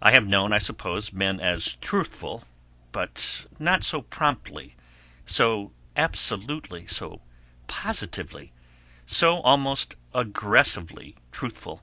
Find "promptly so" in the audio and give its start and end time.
4.02-5.72